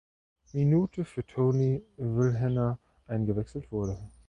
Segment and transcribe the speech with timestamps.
[0.51, 3.99] Minute für Tonny Vilhena eingewechselt wurde.